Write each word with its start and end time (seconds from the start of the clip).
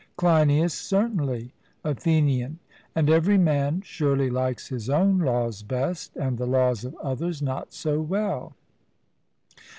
CLEINIAS: 0.17 0.73
Certainly. 0.73 1.53
ATHENIAN: 1.83 2.57
And 2.95 3.07
every 3.07 3.37
man 3.37 3.81
surely 3.81 4.31
likes 4.31 4.69
his 4.69 4.89
own 4.89 5.19
laws 5.19 5.61
best, 5.61 6.15
and 6.17 6.39
the 6.39 6.47
laws 6.47 6.83
of 6.83 6.95
others 7.03 7.39
not 7.39 7.71
so 7.71 7.99
well. 8.01 8.55